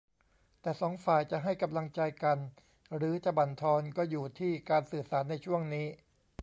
[0.61, 2.37] แต่สองฝ่ายจะให้กำลังใจกัน
[2.95, 5.87] หรือจะบั่นทอนก็อยู่ที่การสื่อสารในช่วงนี้